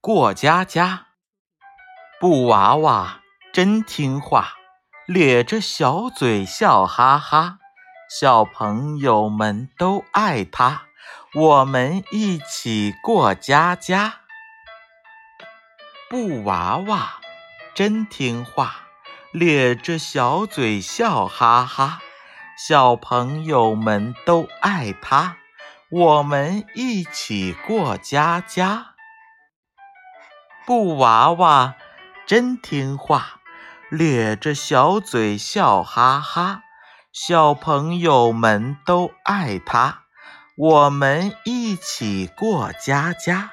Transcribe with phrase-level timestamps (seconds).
[0.00, 1.06] 过家家。
[2.20, 3.20] 布娃娃
[3.52, 4.54] 真听话，
[5.06, 7.58] 咧着小嘴笑哈哈，
[8.08, 10.82] 小朋友们都爱他。
[11.34, 14.20] 我们一起过家家。
[16.08, 17.14] 布娃娃
[17.74, 18.86] 真听话，
[19.32, 21.98] 咧着小嘴笑哈哈，
[22.56, 25.38] 小朋友们都爱他。
[25.90, 28.94] 我们一起过家家。
[30.68, 31.76] 布娃娃
[32.26, 33.40] 真听话，
[33.88, 36.60] 咧着小嘴笑哈哈，
[37.10, 40.02] 小朋友们都爱它。
[40.58, 43.52] 我们一起过家家。